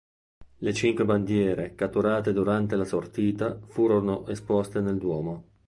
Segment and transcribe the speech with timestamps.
[0.55, 5.49] Le cinque bandiere catturate durante la sortita furono esposte nel Duomo.